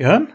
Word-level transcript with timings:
Hören? 0.00 0.28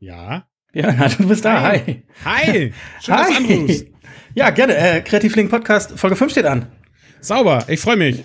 Ja. 0.00 0.46
Ja, 0.74 0.92
na, 0.92 1.08
du 1.08 1.26
bist 1.26 1.46
da. 1.46 1.62
Hi. 1.62 2.02
Hi. 2.26 2.72
Schön, 3.00 3.14
dass 3.16 3.28
du 3.28 3.36
anrufst. 3.36 3.86
Ja, 4.34 4.50
gerne. 4.50 4.76
Äh, 4.76 5.00
Kreativling 5.00 5.48
Podcast 5.48 5.98
Folge 5.98 6.14
5 6.14 6.30
steht 6.30 6.44
an. 6.44 6.66
Sauber. 7.20 7.64
Ich 7.68 7.80
freue 7.80 7.96
mich. 7.96 8.22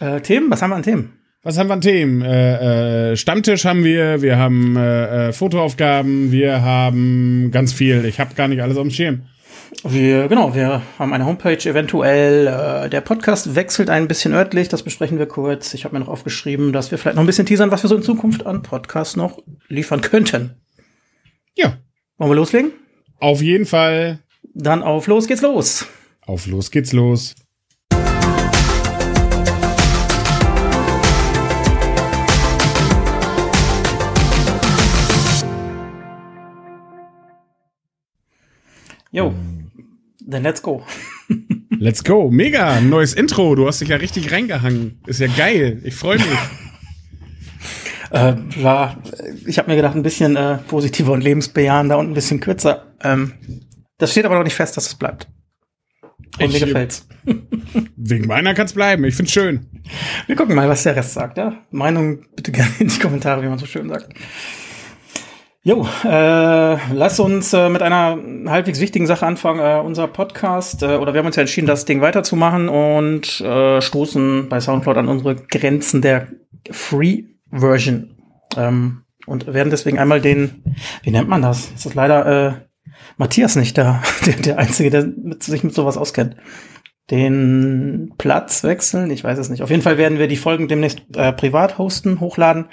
Äh, 0.00 0.20
Themen? 0.20 0.50
Was 0.50 0.60
haben 0.60 0.68
wir 0.68 0.76
an 0.76 0.82
Themen? 0.82 1.18
Was 1.42 1.56
haben 1.56 1.68
wir 1.68 1.72
an 1.72 1.80
Themen? 1.80 2.20
Äh, 2.20 3.12
äh, 3.12 3.16
Stammtisch 3.16 3.64
haben 3.64 3.84
wir, 3.84 4.20
wir 4.20 4.36
haben 4.36 4.76
äh, 4.76 5.28
äh, 5.28 5.32
Fotoaufgaben, 5.32 6.30
wir 6.30 6.60
haben 6.60 7.50
ganz 7.50 7.72
viel. 7.72 8.04
Ich 8.04 8.20
habe 8.20 8.34
gar 8.34 8.48
nicht 8.48 8.60
alles 8.60 8.76
auf 8.76 8.82
dem 8.82 8.90
Schirm. 8.90 9.22
Wir, 9.82 10.28
genau, 10.28 10.54
wir 10.54 10.82
haben 10.98 11.12
eine 11.12 11.26
Homepage 11.26 11.58
eventuell. 11.68 12.46
Äh, 12.46 12.90
der 12.90 13.00
Podcast 13.00 13.54
wechselt 13.54 13.90
ein 13.90 14.08
bisschen 14.08 14.32
örtlich, 14.32 14.68
das 14.68 14.82
besprechen 14.82 15.18
wir 15.18 15.26
kurz. 15.26 15.74
Ich 15.74 15.84
habe 15.84 15.94
mir 15.94 16.00
noch 16.00 16.08
aufgeschrieben, 16.08 16.72
dass 16.72 16.90
wir 16.90 16.98
vielleicht 16.98 17.16
noch 17.16 17.22
ein 17.22 17.26
bisschen 17.26 17.46
teasern, 17.46 17.70
was 17.70 17.82
wir 17.82 17.88
so 17.88 17.96
in 17.96 18.02
Zukunft 18.02 18.46
an 18.46 18.62
Podcasts 18.62 19.16
noch 19.16 19.42
liefern 19.68 20.00
könnten. 20.00 20.62
Ja. 21.54 21.78
Wollen 22.18 22.30
wir 22.30 22.36
loslegen? 22.36 22.72
Auf 23.18 23.42
jeden 23.42 23.66
Fall. 23.66 24.20
Dann 24.54 24.82
auf 24.82 25.06
los 25.06 25.26
geht's 25.26 25.42
los. 25.42 25.86
Auf 26.26 26.46
los 26.46 26.70
geht's 26.70 26.92
los. 26.92 27.34
Jo, 39.14 39.32
dann 40.26 40.42
let's 40.42 40.60
go. 40.60 40.82
Let's 41.78 42.02
go. 42.04 42.30
Mega. 42.30 42.80
Neues 42.80 43.14
Intro. 43.14 43.54
Du 43.54 43.66
hast 43.66 43.80
dich 43.80 43.88
ja 43.88 43.96
richtig 43.96 44.30
reingehangen. 44.32 45.00
Ist 45.06 45.20
ja 45.20 45.26
geil. 45.26 45.80
Ich 45.84 45.94
freue 45.94 46.16
mich. 46.18 46.26
Äh, 48.10 48.34
war, 48.62 49.02
ich 49.44 49.58
habe 49.58 49.68
mir 49.70 49.74
gedacht, 49.76 49.96
ein 49.96 50.04
bisschen 50.04 50.36
äh, 50.36 50.58
positiver 50.58 51.10
und 51.12 51.24
lebensbejahender 51.24 51.98
und 51.98 52.10
ein 52.10 52.14
bisschen 52.14 52.38
kürzer. 52.38 52.94
Ähm, 53.02 53.32
das 53.98 54.12
steht 54.12 54.24
aber 54.24 54.36
noch 54.36 54.44
nicht 54.44 54.54
fest, 54.54 54.76
dass 54.76 54.86
es 54.86 54.94
bleibt. 54.94 55.26
Und 56.38 56.48
mir 56.52 56.58
Ich- 56.58 56.60
gefällt's. 56.64 57.08
Wegen 57.96 58.28
meiner 58.28 58.54
kann's 58.54 58.72
bleiben. 58.74 59.02
Ich 59.04 59.16
find's 59.16 59.32
schön. 59.32 59.66
Wir 60.28 60.36
gucken 60.36 60.54
mal, 60.54 60.68
was 60.68 60.84
der 60.84 60.94
Rest 60.94 61.14
sagt. 61.14 61.38
Ja? 61.38 61.64
Meinung 61.72 62.24
bitte 62.36 62.52
gerne 62.52 62.70
in 62.78 62.86
die 62.86 62.98
Kommentare, 63.00 63.42
wie 63.42 63.48
man 63.48 63.58
so 63.58 63.66
schön 63.66 63.88
sagt. 63.88 64.14
Jo, 65.66 65.88
äh, 66.04 66.76
lass 66.92 67.18
uns 67.18 67.54
äh, 67.54 67.70
mit 67.70 67.80
einer 67.80 68.18
halbwegs 68.46 68.80
wichtigen 68.80 69.06
Sache 69.06 69.24
anfangen. 69.24 69.60
Äh, 69.60 69.80
unser 69.80 70.06
Podcast, 70.08 70.82
äh, 70.82 70.96
oder 70.96 71.14
wir 71.14 71.20
haben 71.20 71.26
uns 71.26 71.36
ja 71.36 71.40
entschieden, 71.40 71.66
das 71.66 71.86
Ding 71.86 72.02
weiterzumachen 72.02 72.68
und 72.68 73.40
äh, 73.40 73.80
stoßen 73.80 74.50
bei 74.50 74.60
Soundcloud 74.60 74.98
an 74.98 75.08
unsere 75.08 75.36
Grenzen 75.36 76.02
der 76.02 76.28
Free-Version. 76.70 78.10
Ähm, 78.58 79.04
und 79.24 79.46
werden 79.46 79.70
deswegen 79.70 79.98
einmal 79.98 80.20
den, 80.20 80.62
wie 81.02 81.10
nennt 81.10 81.30
man 81.30 81.40
das? 81.40 81.70
Es 81.74 81.86
ist 81.86 81.94
leider 81.94 82.48
äh, 82.48 82.52
Matthias 83.16 83.56
nicht 83.56 83.78
da, 83.78 84.02
der, 84.26 84.34
der 84.34 84.58
Einzige, 84.58 84.90
der 84.90 85.06
mit, 85.06 85.42
sich 85.44 85.64
mit 85.64 85.72
sowas 85.72 85.96
auskennt 85.96 86.36
den 87.10 88.14
Platz 88.16 88.64
wechseln. 88.64 89.10
Ich 89.10 89.24
weiß 89.24 89.38
es 89.38 89.50
nicht. 89.50 89.62
Auf 89.62 89.70
jeden 89.70 89.82
Fall 89.82 89.98
werden 89.98 90.18
wir 90.18 90.28
die 90.28 90.36
Folgen 90.36 90.68
demnächst 90.68 91.02
äh, 91.14 91.32
privat 91.32 91.78
hosten, 91.78 92.20
hochladen, 92.20 92.66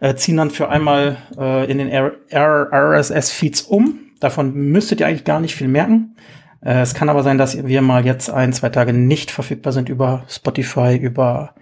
äh, 0.00 0.14
ziehen 0.14 0.36
dann 0.36 0.50
für 0.50 0.68
einmal 0.68 1.18
äh, 1.38 1.70
in 1.70 1.78
den 1.78 1.90
RSS-Feeds 2.32 3.62
um. 3.62 3.98
Davon 4.20 4.54
müsstet 4.54 5.00
ihr 5.00 5.06
eigentlich 5.06 5.24
gar 5.24 5.40
nicht 5.40 5.54
viel 5.54 5.68
merken. 5.68 6.16
Äh, 6.64 6.80
es 6.80 6.94
kann 6.94 7.10
aber 7.10 7.22
sein, 7.22 7.36
dass 7.36 7.66
wir 7.66 7.82
mal 7.82 8.06
jetzt 8.06 8.30
ein, 8.30 8.54
zwei 8.54 8.70
Tage 8.70 8.94
nicht 8.94 9.30
verfügbar 9.30 9.72
sind 9.72 9.90
über 9.90 10.24
Spotify, 10.28 10.96
über 10.96 11.54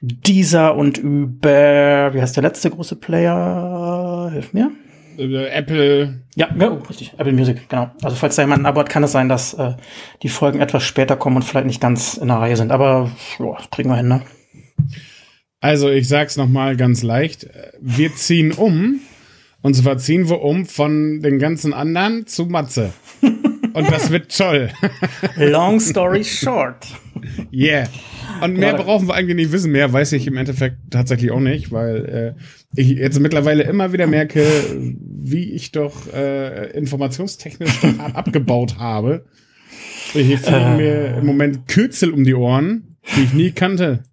Deezer 0.00 0.76
und 0.76 0.98
über, 0.98 2.10
wie 2.12 2.22
heißt 2.22 2.36
der 2.36 2.44
letzte 2.44 2.70
große 2.70 2.96
Player? 2.96 4.30
Hilf 4.32 4.52
mir. 4.52 4.70
Äh, 5.18 5.46
Apple. 5.48 6.22
Ja, 6.34 6.48
ja, 6.58 6.70
oh, 6.70 6.82
richtig. 6.88 7.12
Apple 7.18 7.32
Music, 7.32 7.68
genau. 7.68 7.90
Also 8.02 8.16
falls 8.16 8.36
da 8.36 8.42
jemand 8.42 8.62
ein 8.62 8.66
Abo 8.66 8.80
hat, 8.80 8.88
kann 8.90 9.02
es 9.02 9.12
sein, 9.12 9.28
dass 9.28 9.54
äh, 9.54 9.74
die 10.22 10.28
Folgen 10.28 10.60
etwas 10.60 10.82
später 10.84 11.16
kommen 11.16 11.36
und 11.36 11.42
vielleicht 11.42 11.66
nicht 11.66 11.80
ganz 11.80 12.14
in 12.16 12.28
der 12.28 12.36
Reihe 12.38 12.56
sind. 12.56 12.72
Aber 12.72 13.10
das 13.38 13.70
kriegen 13.70 13.88
wir 13.90 13.96
hin, 13.96 14.08
ne? 14.08 14.22
Also, 15.60 15.90
ich 15.90 16.06
sag's 16.06 16.36
nochmal 16.36 16.76
ganz 16.76 17.02
leicht. 17.02 17.48
Wir 17.80 18.14
ziehen 18.14 18.52
um. 18.52 19.00
Und 19.62 19.74
zwar 19.74 19.98
ziehen 19.98 20.28
wir 20.28 20.42
um 20.42 20.64
von 20.66 21.20
den 21.22 21.38
ganzen 21.38 21.72
anderen 21.72 22.26
zu 22.26 22.46
Matze. 22.46 22.92
Und 23.22 23.90
das 23.90 24.10
wird 24.10 24.36
toll. 24.36 24.70
Long 25.36 25.80
story 25.80 26.22
short. 26.22 26.86
Yeah. 27.52 27.88
Und 28.42 28.58
mehr 28.58 28.72
Genau. 28.72 28.84
brauchen 28.84 29.08
wir 29.08 29.14
eigentlich 29.14 29.36
nicht 29.36 29.52
wissen. 29.52 29.72
Mehr 29.72 29.92
weiß 29.92 30.12
ich 30.12 30.26
im 30.26 30.36
Endeffekt 30.36 30.76
tatsächlich 30.90 31.30
auch 31.30 31.40
nicht, 31.40 31.72
weil 31.72 32.34
äh, 32.36 32.40
ich 32.76 32.90
jetzt 32.90 33.18
mittlerweile 33.18 33.64
immer 33.64 33.92
wieder 33.92 34.06
merke, 34.06 34.44
wie 35.30 35.52
ich 35.52 35.72
doch 35.72 36.12
äh, 36.12 36.70
informationstechnisch 36.70 37.80
doch 37.80 37.98
abgebaut 38.14 38.78
habe. 38.78 39.24
Hier 40.12 40.38
fliegen 40.38 40.76
mir 40.76 41.16
im 41.16 41.26
Moment 41.26 41.68
Kürzel 41.68 42.12
um 42.12 42.24
die 42.24 42.34
Ohren, 42.34 42.96
die 43.16 43.24
ich 43.24 43.32
nie 43.32 43.50
kannte. 43.52 44.04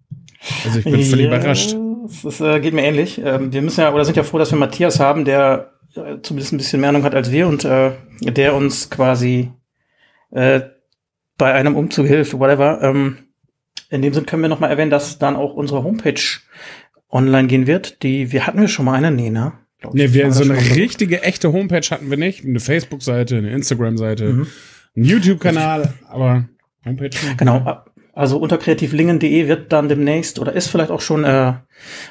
Also 0.64 0.78
ich 0.78 0.84
bin 0.84 1.02
völlig 1.02 1.26
Ja, 1.26 1.36
überrascht. 1.36 1.76
Das 2.22 2.40
äh, 2.40 2.60
geht 2.60 2.74
mir 2.74 2.82
ähnlich. 2.84 3.20
Ähm, 3.24 3.52
wir 3.52 3.62
müssen 3.62 3.80
ja, 3.80 3.92
oder 3.92 4.04
sind 4.04 4.16
ja 4.16 4.24
froh, 4.24 4.38
dass 4.38 4.50
wir 4.50 4.58
Matthias 4.58 5.00
haben, 5.00 5.24
der 5.24 5.72
äh, 5.94 6.20
zumindest 6.22 6.52
ein 6.52 6.58
bisschen 6.58 6.80
mehr 6.80 6.90
Ahnung 6.90 7.04
hat 7.04 7.14
als 7.14 7.30
wir 7.30 7.48
und 7.48 7.64
äh, 7.64 7.92
der 8.20 8.54
uns 8.54 8.90
quasi 8.90 9.50
äh, 10.32 10.60
bei 11.38 11.52
einem 11.52 11.76
Umzug 11.76 12.06
hilft, 12.06 12.38
whatever. 12.38 12.82
Ähm, 12.82 13.18
in 13.90 14.02
dem 14.02 14.12
Sinn 14.12 14.26
können 14.26 14.42
wir 14.42 14.48
noch 14.48 14.60
mal 14.60 14.70
erwähnen, 14.70 14.90
dass 14.90 15.18
dann 15.18 15.36
auch 15.36 15.54
unsere 15.54 15.82
Homepage 15.84 16.20
online 17.10 17.48
gehen 17.48 17.66
wird. 17.66 18.02
Die, 18.02 18.32
wir 18.32 18.46
hatten 18.46 18.60
wir 18.60 18.68
schon 18.68 18.84
mal 18.84 18.94
eine, 18.94 19.10
nee, 19.10 19.30
ne? 19.30 19.52
Nee, 19.92 20.12
wir, 20.14 20.32
so 20.32 20.44
eine 20.44 20.58
richtige, 20.76 21.22
echte 21.22 21.52
Homepage 21.52 21.86
hatten 21.90 22.08
wir 22.10 22.16
nicht. 22.16 22.44
Eine 22.44 22.60
Facebook-Seite, 22.60 23.36
eine 23.36 23.50
Instagram-Seite, 23.52 24.24
Mhm. 24.32 24.46
einen 24.96 25.04
YouTube-Kanal, 25.04 25.92
aber 26.08 26.48
Homepage. 26.86 27.04
nicht. 27.10 27.38
Genau. 27.38 27.82
Also 28.14 28.38
unter 28.38 28.58
kreativlingen.de 28.58 29.48
wird 29.48 29.72
dann 29.72 29.88
demnächst 29.88 30.38
oder 30.38 30.52
ist 30.52 30.68
vielleicht 30.68 30.90
auch 30.92 31.00
schon 31.00 31.24
äh, 31.24 31.54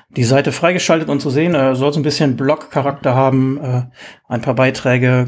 die 0.10 0.26
Seite 0.26 0.52
freigeschaltet 0.52 1.08
und 1.10 1.22
zu 1.22 1.30
sehen. 1.30 1.56
Äh, 1.56 1.76
soll 1.76 1.94
so 1.94 2.00
ein 2.00 2.04
bisschen 2.04 2.36
Blog-Charakter 2.36 3.16
haben, 3.16 3.58
äh, 3.64 3.84
ein 4.28 4.42
paar 4.42 4.56
Beiträge 4.56 5.28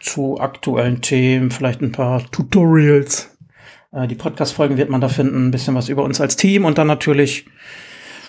zu 0.00 0.38
aktuellen 0.40 1.00
Themen, 1.02 1.50
vielleicht 1.52 1.80
ein 1.82 1.92
paar 1.92 2.28
Tutorials. 2.32 3.38
Äh, 3.92 4.08
die 4.08 4.16
Podcast-Folgen 4.16 4.76
wird 4.76 4.90
man 4.90 5.00
da 5.00 5.08
finden, 5.08 5.46
ein 5.48 5.50
bisschen 5.52 5.74
was 5.76 5.88
über 5.88 6.02
uns 6.02 6.20
als 6.20 6.34
Team 6.36 6.64
und 6.64 6.78
dann 6.78 6.88
natürlich 6.88 7.46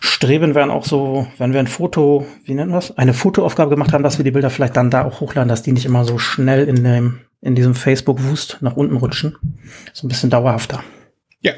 streben 0.02 0.56
werden 0.56 0.72
auch 0.72 0.86
so, 0.86 1.28
wenn 1.38 1.54
wir 1.54 1.60
ein 1.60 1.68
Foto, 1.68 2.28
wie 2.44 2.54
nennen 2.54 2.72
wir 2.72 2.76
das? 2.76 2.98
Eine 2.98 3.14
Fotoaufgabe 3.14 3.70
gemacht 3.70 3.94
haben, 3.94 4.04
dass 4.04 4.18
wir 4.18 4.24
die 4.24 4.32
Bilder 4.32 4.50
vielleicht 4.50 4.78
dann 4.78 4.92
da 4.92 5.06
auch 5.06 5.20
hochladen, 5.20 5.50
dass 5.50 5.64
die 5.64 5.72
nicht 5.72 5.86
immer 5.86 6.06
so 6.06 6.18
schnell 6.18 6.68
in 6.68 6.84
dem, 6.84 7.22
in 7.42 7.56
diesem 7.56 7.76
Facebook-Wust 7.76 8.58
nach 8.62 8.76
unten 8.76 8.98
rutschen. 8.98 9.36
So 9.94 10.06
ein 10.06 10.10
bisschen 10.10 10.30
dauerhafter. 10.30 10.84
Ja. 11.42 11.54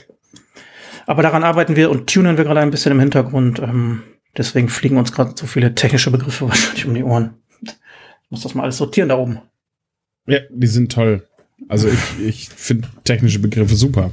Aber 1.06 1.24
daran 1.24 1.44
arbeiten 1.44 1.76
wir 1.76 1.92
und 1.92 2.12
tunen 2.12 2.38
wir 2.38 2.44
gerade 2.44 2.62
ein 2.62 2.72
bisschen 2.72 2.92
im 2.92 3.00
Hintergrund. 3.00 3.60
Ähm, 3.60 4.04
deswegen 4.38 4.70
fliegen 4.70 4.98
uns 4.98 5.12
gerade 5.12 5.34
so 5.36 5.46
viele 5.46 5.76
technische 5.76 6.12
Begriffe 6.12 6.48
wahrscheinlich 6.48 6.86
um 6.86 6.94
die 6.94 7.04
Ohren. 7.04 7.36
Ich 7.62 8.32
muss 8.32 8.42
das 8.42 8.56
mal 8.56 8.64
alles 8.64 8.78
sortieren 8.78 9.10
da 9.10 9.18
oben. 9.18 9.40
Ja, 10.28 10.40
die 10.50 10.68
sind 10.68 10.92
toll. 10.92 11.28
Also 11.68 11.90
ich, 11.90 12.26
ich 12.26 12.50
finde 12.50 12.88
technische 13.04 13.40
Begriffe 13.40 13.76
super. 13.76 14.12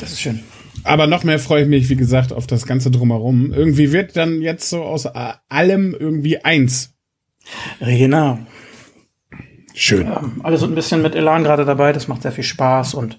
Das 0.00 0.12
ist 0.12 0.20
schön. 0.20 0.40
Aber 0.84 1.06
noch 1.06 1.24
mehr 1.24 1.38
freue 1.38 1.62
ich 1.62 1.68
mich, 1.68 1.88
wie 1.88 1.96
gesagt, 1.96 2.32
auf 2.32 2.46
das 2.46 2.66
Ganze 2.66 2.90
drumherum. 2.90 3.52
Irgendwie 3.52 3.92
wird 3.92 4.16
dann 4.16 4.40
jetzt 4.40 4.70
so 4.70 4.82
aus 4.82 5.04
äh, 5.04 5.32
allem 5.48 5.94
irgendwie 5.98 6.44
eins. 6.44 6.94
Genau. 7.80 8.38
Schön. 9.74 10.06
Ähm, 10.06 10.40
alle 10.42 10.58
sind 10.58 10.72
ein 10.72 10.74
bisschen 10.74 11.02
mit 11.02 11.14
Elan 11.14 11.44
gerade 11.44 11.64
dabei. 11.64 11.92
Das 11.92 12.08
macht 12.08 12.22
sehr 12.22 12.32
viel 12.32 12.44
Spaß 12.44 12.94
und 12.94 13.18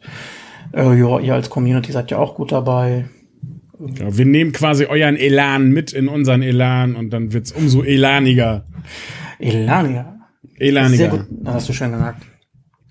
äh, 0.74 0.98
ja, 0.98 1.20
ihr 1.20 1.34
als 1.34 1.50
Community 1.50 1.92
seid 1.92 2.12
ja 2.12 2.18
auch 2.18 2.36
gut 2.36 2.52
dabei. 2.52 3.06
Ja, 3.80 4.16
wir 4.16 4.26
nehmen 4.26 4.52
quasi 4.52 4.86
euren 4.86 5.16
Elan 5.16 5.70
mit 5.70 5.92
in 5.92 6.08
unseren 6.08 6.44
Elan 6.44 6.96
und 6.96 7.10
dann 7.10 7.34
wird's 7.34 7.52
umso 7.52 7.84
elaniger. 7.84 8.66
Elania. 9.40 10.20
Sehr 10.58 10.68
Elaniger. 10.68 11.08
gut, 11.10 11.26
das 11.30 11.54
hast 11.56 11.70
du 11.70 11.74
schön 11.74 11.92
gesagt. 11.92 12.24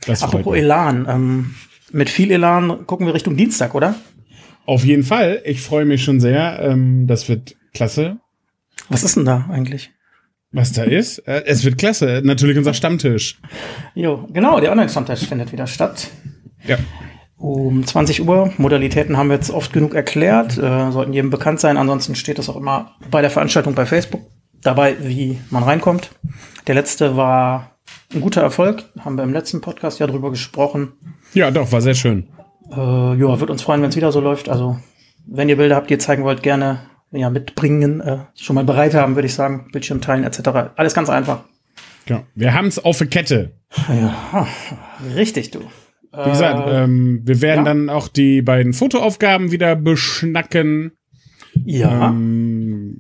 Das 0.07 0.21
freut 0.21 0.31
Apropos 0.31 0.53
mich. 0.55 0.63
Elan. 0.63 1.07
Ähm, 1.09 1.55
mit 1.93 2.11
viel 2.11 2.31
Elan 2.33 2.87
gucken 2.87 3.07
wir 3.07 3.15
Richtung 3.15 3.37
Dienstag, 3.37 3.75
oder? 3.75 3.95
Auf 4.71 4.85
jeden 4.85 5.03
Fall. 5.03 5.43
Ich 5.45 5.63
freue 5.63 5.85
mich 5.85 6.05
schon 6.05 6.21
sehr. 6.21 6.61
Ähm, 6.63 7.09
das 7.09 7.29
wird 7.29 7.57
klasse. 7.75 8.19
Was 8.89 9.03
ist 9.03 9.17
denn 9.17 9.25
da 9.25 9.47
eigentlich? 9.51 9.91
Was 10.53 10.71
da 10.71 10.85
ist? 10.85 11.19
Äh, 11.27 11.43
es 11.47 11.65
wird 11.65 11.77
klasse. 11.77 12.23
Natürlich 12.23 12.57
unser 12.57 12.73
Stammtisch. 12.73 13.41
Jo, 13.97 14.29
genau, 14.33 14.61
der 14.61 14.71
Online-Stammtisch 14.71 15.27
findet 15.27 15.51
wieder 15.51 15.67
statt. 15.67 16.07
Ja. 16.69 16.79
Um 17.37 17.85
20 17.85 18.25
Uhr. 18.25 18.53
Modalitäten 18.59 19.17
haben 19.17 19.29
wir 19.29 19.35
jetzt 19.35 19.51
oft 19.51 19.73
genug 19.73 19.93
erklärt, 19.93 20.57
äh, 20.57 20.93
sollten 20.93 21.15
jedem 21.15 21.31
bekannt 21.31 21.59
sein. 21.59 21.77
Ansonsten 21.77 22.15
steht 22.15 22.39
das 22.39 22.49
auch 22.49 22.57
immer 22.57 22.95
bei 23.11 23.23
der 23.23 23.31
Veranstaltung 23.31 23.75
bei 23.75 23.87
Facebook 23.87 24.23
dabei, 24.63 24.95
wie 25.01 25.41
man 25.51 25.65
reinkommt. 25.65 26.13
Der 26.69 26.77
letzte 26.77 27.17
war 27.17 27.77
ein 28.15 28.21
guter 28.21 28.43
Erfolg. 28.43 28.85
Haben 29.01 29.17
wir 29.17 29.25
im 29.25 29.33
letzten 29.33 29.63
Podcast 29.63 29.99
ja 29.99 30.07
drüber 30.07 30.31
gesprochen. 30.31 30.93
Ja, 31.35 31.51
doch, 31.51 31.73
war 31.73 31.81
sehr 31.81 31.95
schön. 31.95 32.29
Äh, 32.71 32.77
ja, 33.19 33.41
wird 33.41 33.51
uns 33.51 33.63
freuen, 33.63 33.83
wenn 33.83 33.91
es 33.91 33.97
wieder 33.97 34.13
so 34.13 34.21
läuft. 34.21 34.49
Also, 34.49 34.79
wenn 35.27 35.49
ihr 35.49 35.57
Bilder 35.57 35.77
habt, 35.77 35.91
die 35.91 35.95
ihr 35.95 35.99
zeigen 35.99 36.25
wollt, 36.25 36.43
gerne 36.43 36.81
ja, 37.13 37.31
mitbringen, 37.31 38.01
äh, 38.01 38.19
schon 38.37 38.55
mal 38.55 38.65
bereit 38.65 38.95
haben, 38.95 39.15
würde 39.17 39.27
ich 39.27 39.35
sagen. 39.35 39.69
Bildschirm 39.73 40.01
teilen 40.01 40.25
etc. 40.25 40.41
Alles 40.77 40.95
ganz 40.95 41.11
einfach. 41.11 41.45
Ja, 42.09 42.23
wir 42.35 42.55
haben 42.55 42.67
es 42.67 42.83
auf 42.83 42.99
der 42.99 43.07
Kette. 43.09 43.53
Ja, 43.89 44.47
richtig, 45.15 45.51
du. 45.51 45.61
Wie 46.13 46.31
gesagt, 46.31 46.69
Äh, 46.69 46.85
ähm, 46.85 47.23
wir 47.25 47.41
werden 47.41 47.67
ja. 47.67 47.73
dann 47.73 47.89
auch 47.89 48.09
die 48.09 48.43
beiden 48.43 48.73
Fotoaufgaben 48.73 49.53
wieder 49.53 49.77
beschnacken. 49.77 50.93
ja. 51.65 52.09
Ähm, 52.09 52.97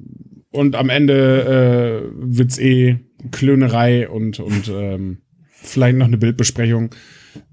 und 0.53 0.75
am 0.75 0.89
Ende 0.89 2.03
äh, 2.03 2.11
wird's 2.13 2.59
eh 2.59 2.99
Klönerei 3.31 4.09
und, 4.09 4.41
und 4.41 4.69
ähm, 4.69 5.19
vielleicht 5.53 5.97
noch 5.97 6.07
eine 6.07 6.19
Bildbesprechung. 6.19 6.91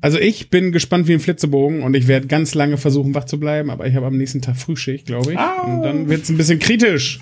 Also 0.01 0.19
ich 0.19 0.49
bin 0.49 0.71
gespannt 0.71 1.07
wie 1.07 1.13
ein 1.13 1.19
Flitzebogen 1.19 1.83
und 1.83 1.95
ich 1.95 2.07
werde 2.07 2.27
ganz 2.27 2.55
lange 2.55 2.77
versuchen, 2.77 3.13
wach 3.15 3.25
zu 3.25 3.39
bleiben, 3.39 3.69
aber 3.69 3.87
ich 3.87 3.95
habe 3.95 4.07
am 4.07 4.17
nächsten 4.17 4.41
Tag 4.41 4.57
Frühschicht, 4.57 5.05
glaube 5.05 5.33
ich. 5.33 5.39
Au. 5.39 5.65
Und 5.65 5.81
dann 5.83 6.09
wird's 6.09 6.29
ein 6.29 6.37
bisschen 6.37 6.59
kritisch. 6.59 7.19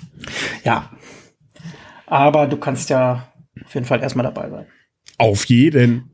Ja. 0.64 0.90
Aber 2.06 2.46
du 2.46 2.56
kannst 2.56 2.90
ja 2.90 3.32
auf 3.64 3.74
jeden 3.74 3.86
Fall 3.86 4.02
erstmal 4.02 4.24
dabei 4.24 4.50
sein. 4.50 4.66
Auf 5.18 5.46
jeden. 5.46 6.10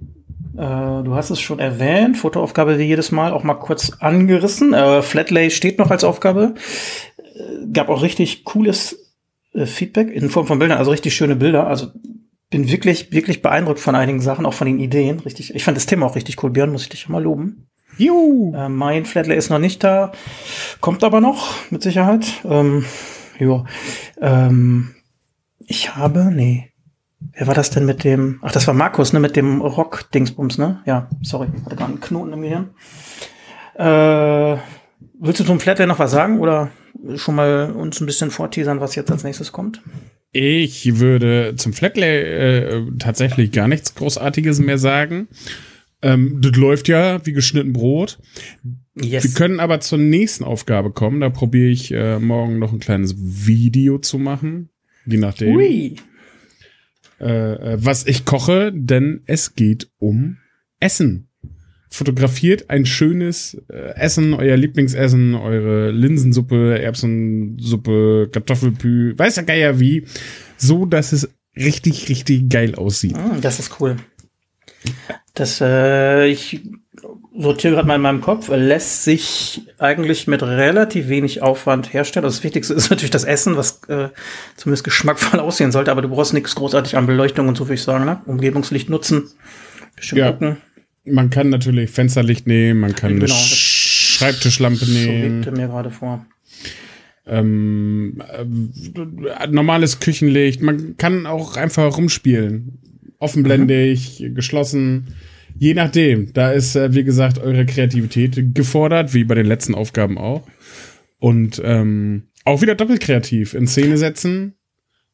Äh, 0.54 1.02
du 1.02 1.14
hast 1.14 1.30
es 1.30 1.40
schon 1.40 1.58
erwähnt, 1.58 2.16
Fotoaufgabe 2.16 2.78
wie 2.78 2.84
jedes 2.84 3.10
Mal, 3.10 3.32
auch 3.32 3.44
mal 3.44 3.54
kurz 3.54 3.90
angerissen. 4.00 4.74
Äh, 4.74 5.02
Flatlay 5.02 5.50
steht 5.50 5.78
noch 5.78 5.90
als 5.90 6.04
Aufgabe. 6.04 6.54
Äh, 7.16 7.72
gab 7.72 7.88
auch 7.88 8.02
richtig 8.02 8.44
cooles 8.44 9.14
äh, 9.54 9.66
Feedback 9.66 10.10
in 10.10 10.30
Form 10.30 10.46
von 10.46 10.58
Bildern, 10.58 10.78
also 10.78 10.90
richtig 10.90 11.14
schöne 11.14 11.36
Bilder. 11.36 11.66
Also 11.66 11.88
bin 12.52 12.70
wirklich, 12.70 13.10
wirklich 13.10 13.42
beeindruckt 13.42 13.80
von 13.80 13.96
einigen 13.96 14.20
Sachen, 14.20 14.46
auch 14.46 14.54
von 14.54 14.68
den 14.68 14.78
Ideen. 14.78 15.18
Richtig, 15.20 15.54
ich 15.54 15.64
fand 15.64 15.76
das 15.76 15.86
Thema 15.86 16.06
auch 16.06 16.14
richtig 16.14 16.40
cool. 16.42 16.50
Björn, 16.50 16.70
muss 16.70 16.82
ich 16.82 16.90
dich 16.90 17.08
mal 17.08 17.22
loben. 17.22 17.66
Juhu. 17.96 18.54
Äh, 18.54 18.68
mein 18.68 19.04
Flatlay 19.04 19.36
ist 19.36 19.50
noch 19.50 19.58
nicht 19.58 19.82
da, 19.82 20.12
kommt 20.80 21.02
aber 21.02 21.20
noch, 21.20 21.54
mit 21.70 21.82
Sicherheit. 21.82 22.26
Ähm, 22.44 22.84
jo. 23.38 23.64
Ähm, 24.20 24.94
ich 25.58 25.96
habe, 25.96 26.30
nee. 26.32 26.68
Wer 27.34 27.46
war 27.46 27.54
das 27.54 27.70
denn 27.70 27.86
mit 27.86 28.04
dem? 28.04 28.38
Ach, 28.42 28.52
das 28.52 28.66
war 28.66 28.74
Markus, 28.74 29.12
ne, 29.12 29.20
mit 29.20 29.36
dem 29.36 29.60
Rock-Dingsbums, 29.60 30.58
ne? 30.58 30.82
Ja, 30.86 31.08
sorry, 31.22 31.48
hatte 31.64 31.76
gerade 31.76 31.92
einen 31.92 32.00
Knoten 32.00 32.32
im 32.32 32.42
Gehirn. 32.42 32.70
Äh, 33.76 34.60
willst 35.20 35.40
du 35.40 35.44
zum 35.44 35.60
Flatlay 35.60 35.86
noch 35.86 35.98
was 35.98 36.10
sagen 36.10 36.40
oder 36.40 36.70
schon 37.16 37.36
mal 37.36 37.72
uns 37.72 38.00
ein 38.00 38.06
bisschen 38.06 38.30
vorteasern, 38.30 38.80
was 38.80 38.94
jetzt 38.94 39.10
als 39.10 39.24
nächstes 39.24 39.52
kommt? 39.52 39.80
Ich 40.32 40.98
würde 40.98 41.54
zum 41.56 41.74
Flatlay 41.74 42.22
äh, 42.22 42.82
tatsächlich 42.98 43.52
gar 43.52 43.68
nichts 43.68 43.94
Großartiges 43.94 44.60
mehr 44.60 44.78
sagen. 44.78 45.28
Ähm, 46.00 46.40
das 46.40 46.56
läuft 46.56 46.88
ja 46.88 47.24
wie 47.26 47.32
geschnitten 47.32 47.72
Brot. 47.74 48.18
Yes. 48.94 49.24
Wir 49.24 49.30
können 49.32 49.60
aber 49.60 49.80
zur 49.80 49.98
nächsten 49.98 50.44
Aufgabe 50.44 50.90
kommen. 50.90 51.20
Da 51.20 51.30
probiere 51.30 51.68
ich 51.68 51.92
äh, 51.92 52.18
morgen 52.18 52.58
noch 52.58 52.72
ein 52.72 52.80
kleines 52.80 53.14
Video 53.18 53.98
zu 53.98 54.18
machen. 54.18 54.70
Je 55.06 55.18
nachdem, 55.18 55.54
Ui. 55.54 55.96
äh, 57.20 57.24
äh, 57.24 57.76
was 57.78 58.06
ich 58.06 58.24
koche, 58.24 58.72
denn 58.74 59.22
es 59.26 59.54
geht 59.54 59.90
um 59.98 60.38
Essen. 60.80 61.28
Fotografiert 61.92 62.70
ein 62.70 62.86
schönes 62.86 63.60
äh, 63.68 63.94
Essen, 63.96 64.32
euer 64.32 64.56
Lieblingsessen, 64.56 65.34
eure 65.34 65.90
Linsensuppe, 65.90 66.78
Erbsensuppe, 66.80 68.30
Kartoffelpü, 68.32 69.12
weiß 69.18 69.36
ja 69.36 69.42
Geier 69.42 69.78
wie, 69.78 70.06
so 70.56 70.86
dass 70.86 71.12
es 71.12 71.28
richtig, 71.54 72.08
richtig 72.08 72.48
geil 72.48 72.76
aussieht. 72.76 73.14
Ah, 73.14 73.36
das 73.40 73.58
ist 73.58 73.78
cool. 73.78 73.96
Das, 75.34 75.60
äh, 75.60 76.28
ich 76.28 76.62
sortiere 77.36 77.74
gerade 77.74 77.88
mal 77.88 77.96
in 77.96 78.00
meinem 78.02 78.20
Kopf, 78.22 78.48
lässt 78.48 79.04
sich 79.04 79.62
eigentlich 79.78 80.26
mit 80.26 80.42
relativ 80.42 81.08
wenig 81.08 81.42
Aufwand 81.42 81.92
herstellen. 81.92 82.24
Also 82.24 82.38
das 82.38 82.44
Wichtigste 82.44 82.72
ist 82.72 82.88
natürlich 82.88 83.10
das 83.10 83.24
Essen, 83.24 83.56
was 83.58 83.82
äh, 83.88 84.08
zumindest 84.56 84.84
geschmackvoll 84.84 85.40
aussehen 85.40 85.72
sollte, 85.72 85.90
aber 85.90 86.00
du 86.00 86.08
brauchst 86.08 86.32
nichts 86.32 86.54
großartig 86.54 86.96
an 86.96 87.06
Beleuchtung 87.06 87.48
und 87.48 87.56
so, 87.56 87.64
würde 87.64 87.74
ich 87.74 87.82
sagen. 87.82 88.06
Ne? 88.06 88.22
Umgebungslicht 88.24 88.88
nutzen, 88.88 89.28
bisschen 89.94 90.16
Ja. 90.16 90.32
gucken. 90.32 90.56
Man 91.04 91.30
kann 91.30 91.48
natürlich 91.48 91.90
Fensterlicht 91.90 92.46
nehmen, 92.46 92.80
man 92.80 92.94
kann 92.94 93.10
Genau, 93.18 93.24
eine 93.24 93.32
das- 93.32 93.48
Schreibtischlampe 93.48 94.84
So 94.84 94.92
nehmen. 94.92 95.42
lebte 95.42 95.50
mir 95.52 95.66
gerade 95.68 95.90
vor. 95.90 96.24
ähm, 97.26 98.20
äh, 98.32 99.46
normales 99.48 100.00
Küchenlicht. 100.00 100.60
Man 100.60 100.96
kann 100.96 101.26
auch 101.26 101.56
einfach 101.56 101.96
rumspielen. 101.96 102.78
Offenblendig, 103.18 104.24
geschlossen. 104.34 105.14
Je 105.56 105.74
nachdem. 105.74 106.32
Da 106.32 106.50
ist, 106.50 106.74
äh, 106.74 106.92
wie 106.94 107.04
gesagt, 107.04 107.38
eure 107.38 107.64
Kreativität 107.66 108.54
gefordert, 108.54 109.14
wie 109.14 109.22
bei 109.24 109.36
den 109.36 109.46
letzten 109.46 109.74
Aufgaben 109.76 110.18
auch. 110.18 110.42
Und 111.18 111.60
ähm, 111.64 112.24
auch 112.44 112.60
wieder 112.62 112.74
doppelt 112.74 113.00
kreativ. 113.00 113.54
In 113.54 113.68
Szene 113.68 113.96
setzen 113.98 114.54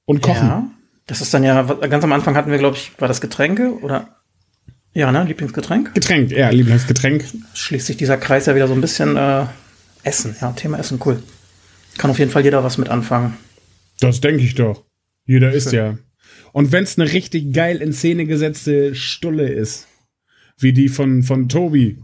und 0.07 0.23
kochen. 0.23 0.47
Ja, 0.49 0.71
das 1.07 1.21
ist 1.21 1.35
dann 1.35 1.45
ja, 1.45 1.63
ganz 1.63 2.03
am 2.05 2.13
Anfang 2.13 2.35
hatten 2.37 2.51
wir, 2.51 2.59
glaube 2.59 2.77
ich, 2.79 2.93
war 2.99 3.09
das 3.09 3.21
Getränke 3.21 3.79
oder? 3.83 4.17
Ja, 4.95 5.13
ne? 5.13 5.25
Lieblingsgetränk? 5.25 5.95
Getränk, 5.95 6.31
ja, 6.33 6.51
Lieblingsgetränk. 6.51 7.25
schließt 7.55 7.87
sich 7.87 7.97
dieser 7.97 8.17
Kreis 8.17 8.47
ja 8.47 8.55
wieder 8.55 8.69
so 8.69 8.75
ein 8.75 8.81
bisschen 8.81 9.17
äh, 9.17 9.45
Essen. 10.03 10.35
Ja, 10.41 10.53
Thema 10.53 10.79
Essen, 10.79 11.01
cool. 11.05 11.23
Kann 11.99 12.11
auf 12.11 12.19
jeden 12.19 12.31
Fall 12.31 12.45
jeder 12.45 12.65
was 12.65 12.79
mit 12.79 12.89
anfangen. 12.89 13.37
Das 14.01 14.21
denke 14.21 14.43
ich 14.43 14.55
doch. 14.55 14.85
Jeder 15.25 15.53
ist 15.53 15.73
ja. 15.73 15.99
Und 16.53 16.73
wenn 16.73 16.85
es 16.85 16.99
eine 16.99 17.13
richtig 17.13 17.53
geil 17.53 17.79
in 17.83 17.93
Szene 17.93 18.25
gesetzte 18.27 18.95
Stulle 18.95 19.49
ist, 19.49 19.87
wie 20.59 20.73
die 20.73 20.89
von, 20.89 21.23
von 21.23 21.49
Tobi, 21.49 21.99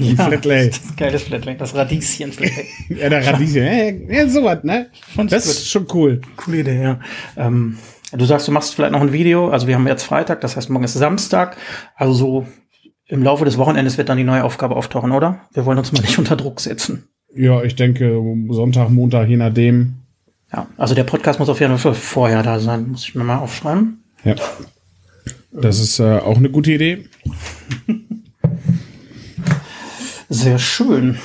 die 0.00 0.14
Flatlay. 0.14 0.68
Das 0.70 0.78
ist 0.78 0.96
geiles 0.96 1.22
Flatlay, 1.22 1.56
das 1.56 1.74
Radieschen 1.74 2.32
Flatlay. 2.32 2.66
Ja, 2.90 3.08
der 3.08 3.26
Radieschen. 3.26 4.08
Ja, 4.08 4.14
ja, 4.22 4.28
sowas, 4.28 4.62
ne? 4.62 4.90
Fand 5.14 5.32
Das 5.32 5.44
gut. 5.44 5.52
ist 5.52 5.68
schon 5.70 5.86
cool. 5.94 6.20
Coole 6.36 6.60
Idee, 6.60 6.82
ja. 6.82 7.00
Ähm, 7.36 7.78
du 8.12 8.24
sagst, 8.24 8.48
du 8.48 8.52
machst 8.52 8.74
vielleicht 8.74 8.92
noch 8.92 9.00
ein 9.00 9.12
Video. 9.12 9.50
Also 9.50 9.66
wir 9.66 9.74
haben 9.74 9.86
jetzt 9.86 10.04
Freitag, 10.04 10.40
das 10.40 10.56
heißt 10.56 10.70
morgen 10.70 10.84
ist 10.84 10.94
Samstag. 10.94 11.56
Also 11.94 12.12
so 12.12 12.46
im 13.06 13.22
Laufe 13.22 13.44
des 13.44 13.58
Wochenendes 13.58 13.98
wird 13.98 14.08
dann 14.08 14.18
die 14.18 14.24
neue 14.24 14.44
Aufgabe 14.44 14.76
auftauchen, 14.76 15.12
oder? 15.12 15.40
Wir 15.52 15.66
wollen 15.66 15.78
uns 15.78 15.92
mal 15.92 16.00
nicht 16.00 16.18
unter 16.20 16.36
Druck 16.36 16.60
setzen. 16.60 17.08
Ja, 17.34 17.62
ich 17.62 17.76
denke, 17.76 18.20
Sonntag, 18.50 18.90
Montag, 18.90 19.28
je 19.28 19.36
nachdem. 19.36 19.94
Ja, 20.52 20.66
also 20.76 20.94
der 20.94 21.04
Podcast 21.04 21.38
muss 21.38 21.48
auf 21.48 21.60
jeden 21.60 21.78
Fall 21.78 21.94
vorher 21.94 22.42
da 22.42 22.58
sein. 22.58 22.88
Muss 22.88 23.04
ich 23.04 23.14
mir 23.14 23.24
mal 23.24 23.38
aufschreiben. 23.38 24.02
Ja. 24.24 24.34
Das 25.52 25.80
ist 25.80 25.98
äh, 25.98 26.18
auch 26.18 26.36
eine 26.36 26.50
gute 26.50 26.72
Idee. 26.72 27.08
Sehr 30.28 30.58
schön. 30.58 31.18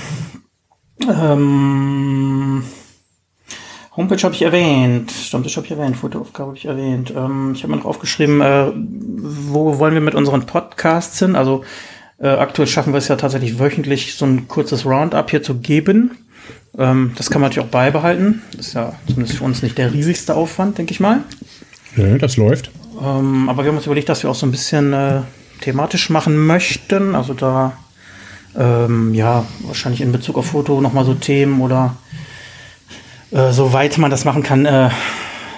Ähm, 1.08 2.64
Homepage 3.98 4.22
habe 4.24 4.36
ich 4.36 4.42
erwähnt, 4.42 5.12
Stammtisch 5.12 5.56
habe 5.56 5.66
ich 5.66 5.72
erwähnt, 5.72 5.96
Fotoaufgabe 5.96 6.50
habe 6.50 6.58
ich 6.58 6.66
erwähnt. 6.66 7.14
Ähm, 7.16 7.54
ich 7.56 7.64
habe 7.64 7.72
mir 7.72 7.80
noch 7.80 7.86
aufgeschrieben, 7.86 8.42
äh, 8.42 8.72
wo 8.76 9.80
wollen 9.80 9.94
wir 9.94 10.02
mit 10.02 10.16
unseren 10.16 10.46
Podcasts 10.46 11.20
hin? 11.20 11.36
Also 11.36 11.64
äh, 12.20 12.28
aktuell 12.28 12.68
schaffen 12.68 12.94
wir 12.94 12.98
es 12.98 13.08
ja 13.08 13.16
tatsächlich 13.16 13.58
wöchentlich 13.60 14.16
so 14.16 14.26
ein 14.26 14.48
kurzes 14.48 14.86
Roundup 14.86 15.30
hier 15.30 15.44
zu 15.44 15.56
geben. 15.56 16.12
Ähm, 16.78 17.14
das 17.16 17.30
kann 17.30 17.42
man 17.42 17.50
natürlich 17.50 17.68
auch 17.68 17.72
beibehalten. 17.72 18.42
Das 18.56 18.68
ist 18.68 18.74
ja 18.74 18.94
zumindest 19.08 19.38
für 19.38 19.46
uns 19.46 19.64
nicht 19.64 19.78
der 19.78 19.94
riesigste 19.94 20.36
Aufwand, 20.36 20.78
denke 20.78 20.92
ich 20.92 21.00
mal. 21.00 21.24
Ja, 21.96 22.18
das 22.18 22.36
läuft. 22.36 22.72
Ähm, 23.02 23.48
aber 23.50 23.64
wir 23.64 23.70
haben 23.70 23.78
uns 23.78 23.86
überlegt, 23.86 24.10
dass 24.10 24.24
wir 24.24 24.30
auch 24.30 24.36
so 24.36 24.46
ein 24.46 24.52
bisschen 24.52 24.92
äh, 24.92 25.22
thematisch 25.62 26.10
machen 26.10 26.46
möchten. 26.46 27.16
Also 27.16 27.34
da, 27.34 27.78
ähm, 28.58 29.14
ja, 29.14 29.46
wahrscheinlich 29.62 30.02
in 30.02 30.12
Bezug 30.12 30.38
auf 30.38 30.48
Foto 30.48 30.82
nochmal 30.82 31.06
so 31.06 31.14
Themen 31.14 31.62
oder 31.62 31.96
äh, 33.32 33.52
soweit 33.52 33.98
man 33.98 34.12
das 34.12 34.26
machen 34.26 34.44
kann, 34.44 34.66
äh, 34.66 34.90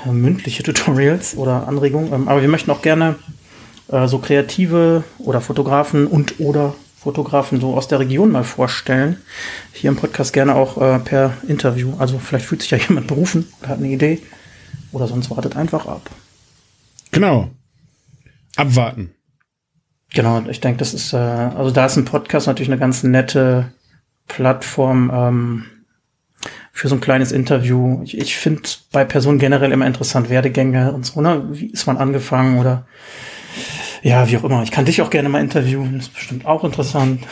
mündliche 0.06 0.64
Tutorials 0.64 1.36
oder 1.36 1.68
Anregungen. 1.68 2.14
Ähm, 2.14 2.28
aber 2.28 2.42
wir 2.42 2.50
möchten 2.50 2.72
auch 2.72 2.82
gerne 2.82 3.16
äh, 3.90 4.08
so 4.08 4.20
Kreative 4.20 5.04
oder 5.20 5.42
Fotografen 5.42 6.08
und 6.08 6.40
oder 6.40 6.74
Fotografen 7.00 7.62
so 7.62 7.76
aus 7.76 7.88
der 7.88 8.00
Region 8.00 8.32
mal 8.32 8.44
vorstellen. 8.44 9.18
Hier 9.72 9.90
im 9.90 9.96
Podcast 9.96 10.34
gerne 10.34 10.56
auch 10.56 10.82
äh, 10.82 11.00
per 11.00 11.34
Interview. 11.48 11.94
Also 12.00 12.20
vielleicht 12.20 12.46
fühlt 12.46 12.62
sich 12.62 12.72
ja 12.72 12.78
jemand 12.88 13.08
berufen 13.08 13.48
oder 13.60 13.70
hat 13.70 13.78
eine 13.78 13.90
Idee. 13.90 14.22
Oder 14.92 15.08
sonst 15.08 15.30
wartet 15.30 15.56
einfach 15.56 15.86
ab. 15.86 16.10
Genau. 17.12 17.50
Abwarten. 18.56 19.12
Genau, 20.14 20.42
ich 20.50 20.62
denke, 20.62 20.80
das 20.80 20.94
ist, 20.94 21.14
äh, 21.14 21.18
also 21.18 21.72
da 21.72 21.86
ist 21.86 21.98
ein 21.98 22.06
Podcast 22.06 22.48
natürlich 22.48 22.70
eine 22.70 22.80
ganz 22.80 23.04
nette 23.04 23.72
Plattform 24.28 25.12
ähm, 25.14 25.66
für 26.78 26.90
so 26.90 26.96
ein 26.96 27.02
kleines 27.02 27.32
Interview. 27.32 28.02
Ich, 28.04 28.16
ich 28.16 28.38
finde 28.38 28.62
bei 28.92 29.04
Personen 29.04 29.40
generell 29.40 29.72
immer 29.72 29.88
interessant, 29.88 30.30
Werdegänge 30.30 30.92
und 30.94 31.08
so, 31.08 31.22
ne? 31.22 31.48
Wie 31.52 31.72
ist 31.72 31.88
man 31.88 31.98
angefangen 31.98 32.60
oder 32.60 32.86
ja, 34.04 34.30
wie 34.30 34.38
auch 34.38 34.44
immer. 34.44 34.62
Ich 34.62 34.70
kann 34.70 34.86
dich 34.86 35.02
auch 35.02 35.10
gerne 35.10 35.28
mal 35.28 35.42
interviewen, 35.42 35.96
das 35.98 36.08
ist 36.08 36.14
bestimmt 36.14 36.46
auch 36.46 36.64
interessant. 36.64 37.24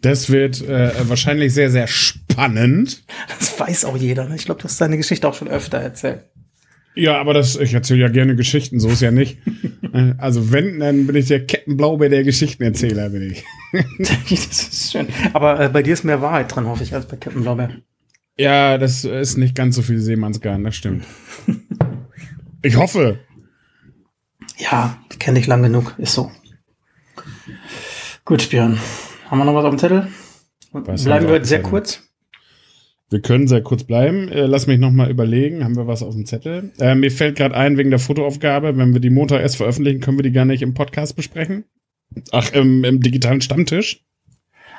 Das 0.00 0.30
wird 0.30 0.62
äh, 0.62 0.90
wahrscheinlich 1.08 1.54
sehr, 1.54 1.70
sehr 1.70 1.86
spannend. 1.86 3.04
Das 3.38 3.58
weiß 3.58 3.84
auch 3.84 3.96
jeder. 3.96 4.28
Ne? 4.28 4.34
Ich 4.34 4.46
glaube, 4.46 4.60
du 4.60 4.64
hast 4.64 4.80
deine 4.80 4.96
Geschichte 4.96 5.28
auch 5.28 5.34
schon 5.34 5.46
öfter 5.46 5.78
erzählt. 5.78 6.24
Ja, 6.96 7.20
aber 7.20 7.34
das, 7.34 7.54
ich 7.54 7.72
erzähle 7.72 8.00
ja 8.00 8.08
gerne 8.08 8.34
Geschichten, 8.34 8.80
so 8.80 8.88
ist 8.88 9.00
ja 9.00 9.12
nicht. 9.12 9.38
Äh, 9.94 10.14
also 10.16 10.50
wenn, 10.52 10.80
dann 10.80 11.06
bin 11.06 11.16
ich 11.16 11.26
der 11.26 11.44
Captain 11.44 11.76
Blaubeer 11.76 12.08
der 12.08 12.24
Geschichtenerzähler, 12.24 13.10
bin 13.10 13.32
ich. 13.32 13.44
das 13.98 14.40
ist 14.48 14.92
schön. 14.92 15.06
Aber 15.34 15.60
äh, 15.60 15.68
bei 15.68 15.82
dir 15.82 15.92
ist 15.92 16.02
mehr 16.02 16.22
Wahrheit 16.22 16.54
dran, 16.54 16.66
hoffe 16.66 16.82
ich, 16.82 16.94
als 16.94 17.04
bei 17.04 17.18
Captain 17.18 17.42
Blaubeer. 17.42 17.72
Ja, 18.38 18.78
das 18.78 19.04
ist 19.04 19.36
nicht 19.36 19.54
ganz 19.54 19.76
so 19.76 19.82
viel 19.82 19.98
Seemannsgarn, 20.00 20.64
das 20.64 20.76
stimmt. 20.76 21.04
Ich 22.64 22.76
hoffe. 22.76 23.18
Ja, 24.56 24.96
kenne 25.18 25.40
ich 25.40 25.48
lang 25.48 25.64
genug, 25.64 25.96
ist 25.98 26.14
so. 26.14 26.30
Gut, 28.24 28.50
Björn. 28.50 28.78
Haben 29.28 29.38
wir 29.38 29.44
noch 29.44 29.54
was 29.56 29.64
auf 29.64 29.70
dem 29.70 29.78
Zettel? 29.80 30.06
Was 30.70 31.02
Bleiben 31.02 31.26
wir 31.26 31.40
dem 31.40 31.44
sehr 31.44 31.58
Zettel? 31.58 31.70
kurz. 31.70 32.02
Wir 33.10 33.20
können 33.20 33.48
sehr 33.48 33.62
kurz 33.62 33.82
bleiben. 33.82 34.28
Äh, 34.28 34.46
lass 34.46 34.68
mich 34.68 34.78
noch 34.78 34.92
mal 34.92 35.10
überlegen. 35.10 35.64
Haben 35.64 35.76
wir 35.76 35.88
was 35.88 36.04
auf 36.04 36.14
dem 36.14 36.24
Zettel? 36.24 36.72
Äh, 36.78 36.94
mir 36.94 37.10
fällt 37.10 37.36
gerade 37.36 37.56
ein, 37.56 37.76
wegen 37.78 37.90
der 37.90 37.98
Fotoaufgabe, 37.98 38.76
wenn 38.76 38.92
wir 38.92 39.00
die 39.00 39.10
Montag 39.10 39.40
erst 39.40 39.56
veröffentlichen, 39.56 40.00
können 40.00 40.18
wir 40.18 40.22
die 40.22 40.30
gar 40.30 40.44
nicht 40.44 40.62
im 40.62 40.72
Podcast 40.72 41.16
besprechen. 41.16 41.64
Ach, 42.30 42.52
im, 42.52 42.84
im 42.84 43.00
digitalen 43.00 43.40
Stammtisch. 43.40 44.04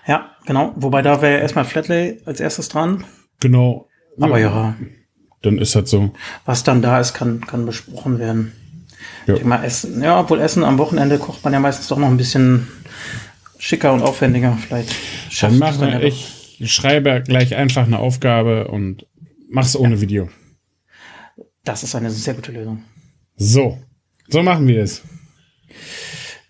Ja, 0.08 0.32
genau. 0.46 0.72
Wobei 0.78 1.02
da 1.02 1.22
wäre 1.22 1.42
erstmal 1.42 1.66
Flatlay 1.66 2.22
als 2.26 2.40
erstes 2.40 2.70
dran. 2.70 3.04
Genau. 3.44 3.90
Aber 4.22 4.40
ja, 4.40 4.76
Dann 5.42 5.58
ist 5.58 5.76
das 5.76 5.90
so. 5.90 6.12
was 6.46 6.64
dann 6.64 6.82
da 6.82 7.00
ist, 7.02 7.14
kann, 7.14 7.42
kann 7.42 7.66
besprochen 7.66 8.18
werden. 8.18 8.54
Ja. 9.28 9.36
Ich 9.36 9.44
mal 9.44 9.64
Essen. 9.66 10.02
Ja, 10.02 10.22
obwohl 10.22 10.40
Essen 10.40 10.64
am 10.64 10.78
Wochenende 10.78 11.18
kocht 11.20 11.44
man 11.44 11.52
ja 11.52 11.60
meistens 11.60 11.90
doch 11.90 11.98
noch 11.98 12.08
ein 12.08 12.16
bisschen 12.16 12.70
schicker 13.58 13.92
und 13.92 14.02
aufwendiger. 14.02 14.58
Vielleicht 14.66 14.92
Dann 14.92 15.32
schafft 15.32 15.60
mache 15.60 15.80
dann 15.80 15.90
ja 15.90 16.00
doch. 16.00 16.08
ich, 16.08 16.56
schreibe 16.72 17.22
gleich 17.22 17.54
einfach 17.56 17.86
eine 17.86 18.00
Aufgabe 18.00 18.70
und 18.70 19.06
mach's 19.50 19.76
ohne 19.76 20.00
Video. 20.00 20.30
Das 21.66 21.84
ist 21.84 21.96
eine 21.96 22.10
sehr 22.12 22.36
gute 22.36 22.54
Lösung. 22.54 22.84
So. 23.36 23.78
So 24.30 24.42
machen 24.42 24.68
wir 24.68 24.82
es. 24.82 25.02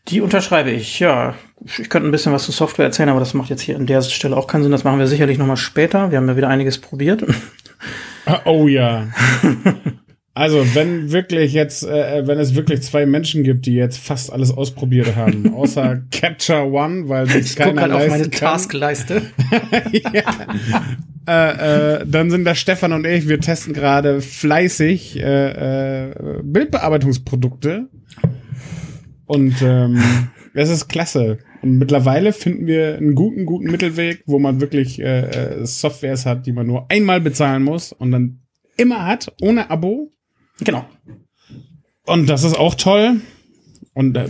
Die 0.10 0.22
unterschreibe 0.22 0.70
ich, 0.70 1.00
ja. 1.00 1.34
Ich 1.66 1.90
könnte 1.90 2.08
ein 2.08 2.12
bisschen 2.12 2.34
was 2.34 2.44
zu 2.44 2.52
Software 2.52 2.86
erzählen, 2.86 3.10
aber 3.10 3.20
das 3.20 3.34
macht 3.34 3.50
jetzt 3.50 3.62
hier 3.62 3.76
an 3.76 3.86
der 3.86 4.02
Stelle 4.02 4.36
auch 4.36 4.48
keinen 4.48 4.64
Sinn. 4.64 4.72
Das 4.72 4.84
machen 4.84 5.00
wir 5.00 5.08
sicherlich 5.08 5.38
nochmal 5.38 5.58
später. 5.58 6.12
Wir 6.12 6.18
haben 6.18 6.28
ja 6.28 6.36
wieder 6.36 6.50
einiges 6.50 6.78
probiert. 6.80 7.24
Ah, 8.26 8.42
Oh 8.46 8.68
ja. 8.68 9.08
Also, 10.36 10.66
wenn 10.74 11.12
wirklich 11.12 11.54
jetzt, 11.54 11.84
äh, 11.84 12.26
wenn 12.26 12.40
es 12.40 12.56
wirklich 12.56 12.82
zwei 12.82 13.06
Menschen 13.06 13.44
gibt, 13.44 13.68
die 13.68 13.76
jetzt 13.76 14.00
fast 14.00 14.34
alles 14.34 14.50
ausprobiert 14.52 15.16
haben, 15.16 15.54
außer 15.56 16.02
Capture 16.12 16.72
One, 16.72 17.08
weil 17.08 17.28
sich 17.30 17.52
Ich 17.52 17.56
gucke 17.56 17.76
keiner 17.76 17.82
gerade 17.82 17.96
auf 17.96 18.10
meine 18.10 18.24
leisten 18.24 18.32
kann, 18.32 18.52
Taskleiste. 18.54 19.22
äh, 21.28 22.00
äh, 22.00 22.06
dann 22.08 22.32
sind 22.32 22.46
da 22.46 22.56
Stefan 22.56 22.94
und 22.94 23.06
ich, 23.06 23.28
wir 23.28 23.40
testen 23.40 23.74
gerade 23.74 24.22
fleißig 24.22 25.22
äh, 25.22 26.10
äh, 26.10 26.14
Bildbearbeitungsprodukte. 26.42 27.90
Und 29.28 29.62
ähm, 29.62 30.02
es 30.56 30.70
ist 30.70 30.88
klasse. 30.88 31.38
Und 31.64 31.78
mittlerweile 31.78 32.34
finden 32.34 32.68
wir 32.68 32.98
einen 32.98 33.16
guten, 33.16 33.46
guten 33.46 33.72
Mittelweg, 33.72 34.24
wo 34.26 34.38
man 34.38 34.60
wirklich 34.60 35.00
äh, 35.00 35.62
äh, 35.62 35.66
Softwares 35.66 36.26
hat, 36.26 36.46
die 36.46 36.52
man 36.52 36.68
nur 36.68 36.92
einmal 36.92 37.22
bezahlen 37.22 37.64
muss 37.64 37.94
und 37.94 38.12
dann 38.12 38.42
immer 38.76 39.06
hat, 39.06 39.32
ohne 39.42 39.70
Abo. 39.72 40.12
Genau. 40.60 40.86
Und 42.06 42.28
das 42.28 42.44
ist 42.44 42.60
auch 42.60 42.76
toll. 42.76 43.22
Und 43.94 44.18
äh, 44.18 44.28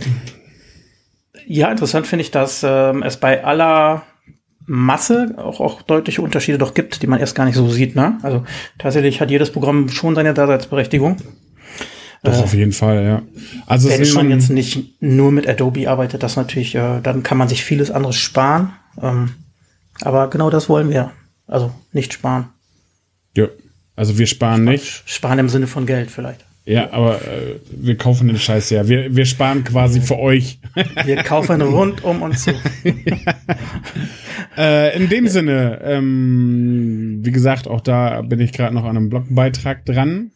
Ja, 1.44 1.72
interessant 1.72 2.06
finde 2.06 2.22
ich, 2.22 2.30
dass 2.30 2.64
ähm, 2.64 3.02
es 3.02 3.16
bei 3.16 3.42
aller 3.42 4.04
Masse 4.64 5.34
auch, 5.36 5.58
auch 5.58 5.82
deutliche 5.82 6.22
Unterschiede 6.22 6.58
doch 6.58 6.72
gibt, 6.72 7.02
die 7.02 7.08
man 7.08 7.18
erst 7.18 7.34
gar 7.34 7.46
nicht 7.46 7.56
so 7.56 7.68
sieht. 7.68 7.96
Ne? 7.96 8.16
Also 8.22 8.44
tatsächlich 8.78 9.20
hat 9.20 9.32
jedes 9.32 9.50
Programm 9.50 9.88
schon 9.88 10.14
seine 10.14 10.34
Daseinsberechtigung. 10.34 11.16
Doch 12.24 12.42
auf 12.44 12.54
jeden 12.54 12.72
Fall, 12.72 13.04
ja. 13.04 13.22
Also 13.66 13.88
Wenn 13.88 13.98
man 13.98 14.06
schon, 14.06 14.30
jetzt 14.30 14.50
nicht 14.50 15.00
nur 15.02 15.30
mit 15.30 15.48
Adobe 15.48 15.88
arbeitet, 15.88 16.22
das 16.22 16.36
natürlich, 16.36 16.74
äh, 16.74 17.00
dann 17.02 17.22
kann 17.22 17.38
man 17.38 17.48
sich 17.48 17.64
vieles 17.64 17.90
anderes 17.90 18.16
sparen. 18.16 18.72
Ähm, 19.00 19.30
aber 20.00 20.28
genau 20.30 20.50
das 20.50 20.68
wollen 20.68 20.90
wir. 20.90 21.12
Also 21.46 21.72
nicht 21.92 22.12
sparen. 22.12 22.48
ja. 23.36 23.48
Also 23.96 24.18
wir 24.18 24.26
sparen 24.26 24.64
nicht. 24.64 25.04
Sparen 25.06 25.38
im 25.38 25.48
Sinne 25.48 25.68
von 25.68 25.86
Geld 25.86 26.10
vielleicht. 26.10 26.44
Ja, 26.66 26.92
aber 26.92 27.20
äh, 27.22 27.60
wir 27.70 27.96
kaufen 27.96 28.26
den 28.26 28.38
Scheiß 28.38 28.70
ja. 28.70 28.88
Wir, 28.88 29.14
wir 29.14 29.26
sparen 29.26 29.62
quasi 29.64 30.00
für 30.00 30.18
euch. 30.18 30.58
Wir 31.04 31.16
kaufen 31.16 31.60
rund 31.62 32.02
um 32.02 32.22
uns 32.22 32.44
zu. 32.44 32.54
Äh, 34.56 34.96
in 34.96 35.08
dem 35.08 35.26
Sinne, 35.26 35.80
ähm, 35.82 37.18
wie 37.22 37.32
gesagt, 37.32 37.66
auch 37.66 37.80
da 37.80 38.22
bin 38.22 38.38
ich 38.38 38.52
gerade 38.52 38.72
noch 38.72 38.84
an 38.84 38.96
einem 38.96 39.08
Blogbeitrag 39.10 39.84
dran. 39.84 40.30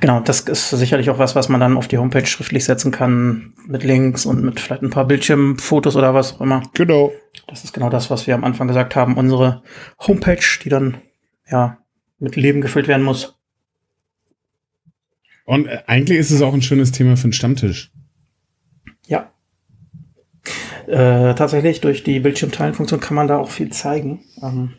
Genau, 0.00 0.20
das 0.20 0.40
ist 0.40 0.70
sicherlich 0.70 1.10
auch 1.10 1.18
was, 1.18 1.34
was 1.34 1.48
man 1.48 1.60
dann 1.60 1.76
auf 1.76 1.88
die 1.88 1.98
Homepage 1.98 2.26
schriftlich 2.26 2.64
setzen 2.64 2.90
kann, 2.90 3.54
mit 3.66 3.84
Links 3.84 4.26
und 4.26 4.42
mit 4.42 4.60
vielleicht 4.60 4.82
ein 4.82 4.90
paar 4.90 5.06
Bildschirmfotos 5.06 5.96
oder 5.96 6.14
was 6.14 6.34
auch 6.34 6.40
immer. 6.40 6.62
Genau. 6.74 7.12
Das 7.46 7.64
ist 7.64 7.72
genau 7.72 7.90
das, 7.90 8.10
was 8.10 8.26
wir 8.26 8.34
am 8.34 8.44
Anfang 8.44 8.68
gesagt 8.68 8.96
haben. 8.96 9.16
Unsere 9.16 9.62
Homepage, 10.06 10.44
die 10.62 10.68
dann 10.68 10.98
ja 11.50 11.78
mit 12.18 12.36
Leben 12.36 12.60
gefüllt 12.60 12.88
werden 12.88 13.02
muss. 13.02 13.38
Und 15.44 15.66
äh, 15.66 15.82
eigentlich 15.86 16.18
ist 16.18 16.30
es 16.30 16.42
auch 16.42 16.52
ein 16.52 16.62
schönes 16.62 16.92
Thema 16.92 17.16
für 17.16 17.24
einen 17.24 17.32
Stammtisch. 17.32 17.92
Ja. 19.06 19.32
Äh, 20.86 21.34
tatsächlich, 21.34 21.80
durch 21.80 22.02
die 22.02 22.20
Bildschirmteilenfunktion 22.20 23.00
kann 23.00 23.14
man 23.14 23.28
da 23.28 23.38
auch 23.38 23.50
viel 23.50 23.70
zeigen. 23.70 24.24
Ähm, 24.42 24.74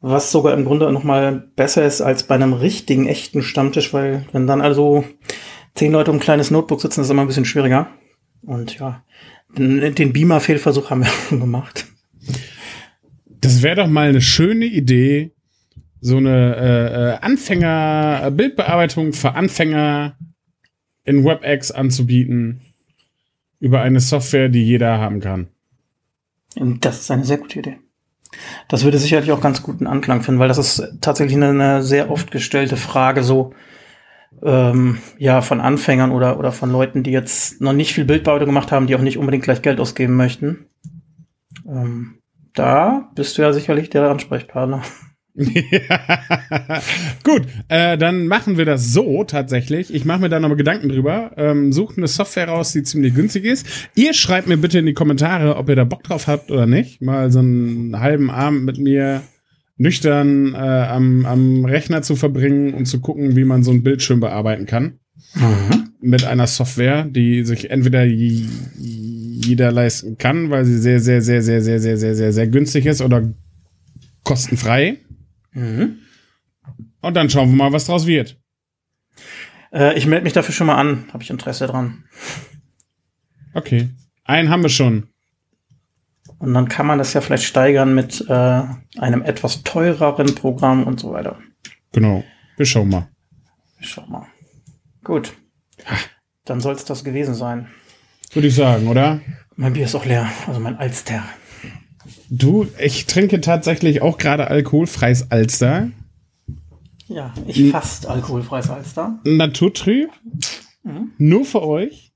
was 0.00 0.30
sogar 0.30 0.54
im 0.54 0.64
Grunde 0.64 0.90
noch 0.92 1.04
mal 1.04 1.50
besser 1.56 1.84
ist 1.84 2.00
als 2.00 2.22
bei 2.22 2.34
einem 2.34 2.52
richtigen, 2.52 3.06
echten 3.06 3.42
Stammtisch, 3.42 3.92
weil 3.92 4.24
wenn 4.32 4.46
dann 4.46 4.60
also 4.60 5.04
zehn 5.74 5.92
Leute 5.92 6.10
um 6.10 6.18
ein 6.18 6.20
kleines 6.20 6.50
Notebook 6.50 6.80
sitzen, 6.80 7.00
ist 7.00 7.10
immer 7.10 7.22
ein 7.22 7.28
bisschen 7.28 7.44
schwieriger. 7.44 7.88
Und 8.42 8.78
ja, 8.78 9.04
den, 9.56 9.94
den 9.94 10.12
Beamer-Fehlversuch 10.12 10.90
haben 10.90 11.02
wir 11.02 11.10
schon 11.28 11.40
gemacht. 11.40 11.86
Das 13.40 13.62
wäre 13.62 13.76
doch 13.76 13.86
mal 13.88 14.08
eine 14.08 14.20
schöne 14.20 14.66
Idee, 14.66 15.32
so 16.00 16.16
eine 16.16 16.56
äh, 16.56 17.14
äh, 17.14 17.18
Anfänger, 17.20 18.30
Bildbearbeitung 18.30 19.12
für 19.12 19.34
Anfänger 19.34 20.16
in 21.04 21.24
WebEx 21.24 21.70
anzubieten 21.70 22.60
über 23.60 23.80
eine 23.80 24.00
Software, 24.00 24.48
die 24.48 24.64
jeder 24.64 24.98
haben 24.98 25.20
kann. 25.20 25.48
Und 26.56 26.84
das 26.84 27.00
ist 27.00 27.10
eine 27.10 27.24
sehr 27.24 27.38
gute 27.38 27.58
Idee. 27.60 27.76
Das 28.68 28.84
würde 28.84 28.98
sicherlich 28.98 29.32
auch 29.32 29.40
ganz 29.40 29.62
guten 29.62 29.86
Anklang 29.86 30.22
finden, 30.22 30.40
weil 30.40 30.48
das 30.48 30.58
ist 30.58 30.98
tatsächlich 31.00 31.36
eine, 31.36 31.48
eine 31.48 31.82
sehr 31.82 32.10
oft 32.10 32.30
gestellte 32.30 32.76
Frage, 32.76 33.22
so 33.22 33.54
ähm, 34.42 34.98
ja 35.18 35.40
von 35.40 35.60
Anfängern 35.60 36.12
oder 36.12 36.38
oder 36.38 36.52
von 36.52 36.70
Leuten, 36.70 37.02
die 37.02 37.10
jetzt 37.10 37.60
noch 37.60 37.72
nicht 37.72 37.94
viel 37.94 38.04
Bildbearbeitung 38.04 38.48
gemacht 38.48 38.72
haben, 38.72 38.86
die 38.86 38.94
auch 38.94 39.00
nicht 39.00 39.18
unbedingt 39.18 39.44
gleich 39.44 39.62
Geld 39.62 39.80
ausgeben 39.80 40.16
möchten. 40.16 40.66
Ähm, 41.66 42.18
da 42.54 43.10
bist 43.14 43.38
du 43.38 43.42
ja 43.42 43.52
sicherlich 43.52 43.90
der 43.90 44.10
Ansprechpartner. 44.10 44.82
Gut, 47.22 47.42
äh, 47.68 47.96
dann 47.96 48.26
machen 48.26 48.58
wir 48.58 48.64
das 48.64 48.92
so 48.92 49.22
tatsächlich. 49.22 49.94
Ich 49.94 50.04
mache 50.04 50.20
mir 50.20 50.28
da 50.28 50.40
nochmal 50.40 50.56
Gedanken 50.56 50.88
drüber. 50.88 51.30
Ähm, 51.36 51.72
sucht 51.72 51.96
eine 51.96 52.08
Software 52.08 52.48
raus, 52.48 52.72
die 52.72 52.82
ziemlich 52.82 53.14
günstig 53.14 53.44
ist. 53.44 53.64
Ihr 53.94 54.14
schreibt 54.14 54.48
mir 54.48 54.56
bitte 54.56 54.80
in 54.80 54.86
die 54.86 54.94
Kommentare, 54.94 55.56
ob 55.56 55.68
ihr 55.68 55.76
da 55.76 55.84
Bock 55.84 56.02
drauf 56.02 56.26
habt 56.26 56.50
oder 56.50 56.66
nicht. 56.66 57.00
Mal 57.02 57.30
so 57.30 57.38
einen 57.38 58.00
halben 58.00 58.30
Abend 58.30 58.64
mit 58.64 58.78
mir 58.78 59.22
nüchtern 59.76 60.54
äh, 60.54 60.58
am, 60.58 61.24
am 61.24 61.64
Rechner 61.64 62.02
zu 62.02 62.16
verbringen 62.16 62.74
und 62.74 62.86
zu 62.86 63.00
gucken, 63.00 63.36
wie 63.36 63.44
man 63.44 63.62
so 63.62 63.70
einen 63.70 63.84
Bildschirm 63.84 64.18
bearbeiten 64.18 64.66
kann. 64.66 64.98
Mit 66.00 66.24
einer 66.24 66.48
Software, 66.48 67.04
die 67.04 67.44
sich 67.44 67.70
entweder 67.70 68.02
jeder 68.04 69.70
leisten 69.70 70.18
kann, 70.18 70.50
weil 70.50 70.64
sie 70.64 70.78
sehr, 70.78 70.98
sehr, 70.98 71.22
sehr, 71.22 71.42
sehr, 71.42 71.62
sehr, 71.62 71.78
sehr, 71.78 71.96
sehr, 71.96 72.14
sehr, 72.16 72.32
sehr 72.32 72.46
günstig 72.48 72.86
ist 72.86 73.02
oder 73.02 73.32
kostenfrei. 74.24 74.98
Mhm. 75.58 75.98
Und 77.00 77.14
dann 77.14 77.30
schauen 77.30 77.50
wir 77.50 77.56
mal, 77.56 77.72
was 77.72 77.86
draus 77.86 78.06
wird. 78.06 78.38
Äh, 79.72 79.96
ich 79.96 80.06
melde 80.06 80.24
mich 80.24 80.32
dafür 80.32 80.54
schon 80.54 80.66
mal 80.66 80.76
an, 80.76 81.08
habe 81.12 81.22
ich 81.22 81.30
Interesse 81.30 81.66
dran. 81.66 82.04
Okay. 83.54 83.90
Einen 84.24 84.50
haben 84.50 84.62
wir 84.62 84.68
schon. 84.68 85.08
Und 86.38 86.54
dann 86.54 86.68
kann 86.68 86.86
man 86.86 86.98
das 86.98 87.14
ja 87.14 87.20
vielleicht 87.20 87.44
steigern 87.44 87.94
mit 87.94 88.24
äh, 88.28 88.62
einem 88.98 89.22
etwas 89.22 89.64
teureren 89.64 90.34
Programm 90.34 90.84
und 90.84 91.00
so 91.00 91.12
weiter. 91.12 91.38
Genau. 91.92 92.22
Wir 92.56 92.66
schauen 92.66 92.90
mal. 92.90 93.08
Schau 93.80 94.06
mal. 94.06 94.26
Gut. 95.02 95.32
Dann 96.44 96.60
soll 96.60 96.74
es 96.74 96.84
das 96.84 97.04
gewesen 97.04 97.34
sein. 97.34 97.68
Würde 98.32 98.48
ich 98.48 98.54
sagen, 98.54 98.86
oder? 98.88 99.20
Mein 99.56 99.72
Bier 99.72 99.86
ist 99.86 99.94
auch 99.94 100.04
leer, 100.04 100.30
also 100.46 100.60
mein 100.60 100.76
Alster. 100.76 101.24
Du, 102.30 102.66
ich 102.78 103.06
trinke 103.06 103.40
tatsächlich 103.40 104.02
auch 104.02 104.18
gerade 104.18 104.48
alkoholfreies 104.48 105.30
Alster. 105.30 105.90
Ja, 107.08 107.32
ich 107.46 107.70
fast 107.70 108.06
alkoholfreies 108.06 108.68
Alster. 108.68 109.18
Naturtrüb. 109.24 110.10
Nur 111.16 111.44
für 111.44 111.62
euch. 111.62 112.12